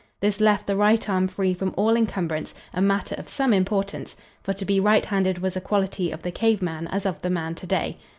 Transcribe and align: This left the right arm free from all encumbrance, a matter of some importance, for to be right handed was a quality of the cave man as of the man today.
This 0.19 0.41
left 0.41 0.65
the 0.65 0.75
right 0.75 1.07
arm 1.07 1.27
free 1.27 1.53
from 1.53 1.75
all 1.77 1.95
encumbrance, 1.95 2.55
a 2.73 2.81
matter 2.81 3.13
of 3.19 3.27
some 3.29 3.53
importance, 3.53 4.15
for 4.41 4.51
to 4.51 4.65
be 4.65 4.79
right 4.79 5.05
handed 5.05 5.37
was 5.37 5.55
a 5.55 5.61
quality 5.61 6.09
of 6.09 6.23
the 6.23 6.31
cave 6.31 6.59
man 6.63 6.87
as 6.87 7.05
of 7.05 7.21
the 7.21 7.29
man 7.29 7.53
today. 7.53 7.99